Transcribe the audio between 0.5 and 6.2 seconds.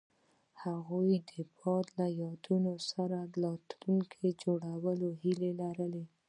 هغوی د باد له یادونو سره راتلونکی جوړولو هیله لرله.